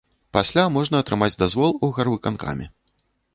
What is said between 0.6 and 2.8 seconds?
можна атрымаць дазвол у гарвыканкаме.